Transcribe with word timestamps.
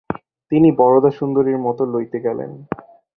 তিনি 0.51 0.69
বরদাসুন্দরীর 0.71 1.57
মত 1.57 1.79
লইতে 1.93 2.17
গেলেন। 2.19 2.51